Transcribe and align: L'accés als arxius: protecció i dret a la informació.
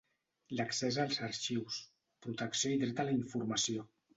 L'accés 0.59 0.97
als 1.03 1.19
arxius: 1.27 1.77
protecció 2.27 2.75
i 2.77 2.81
dret 2.85 3.03
a 3.05 3.09
la 3.11 3.17
informació. 3.21 3.89